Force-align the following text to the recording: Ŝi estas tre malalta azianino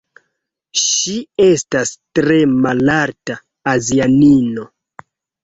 Ŝi 0.83 1.13
estas 1.55 1.91
tre 2.21 2.39
malalta 2.65 3.37
azianino 3.75 4.67